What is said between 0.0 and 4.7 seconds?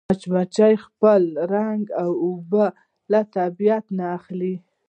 مچمچۍ خپل رنګ او بوی له طبیعته اخلي